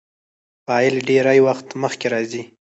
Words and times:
فاعل 0.67 0.95
ډېرى 1.09 1.37
وخت 1.47 1.67
مخکي 1.81 2.07
راځي. 2.13 2.41